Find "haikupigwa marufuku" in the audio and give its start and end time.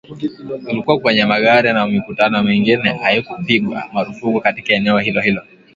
2.97-4.41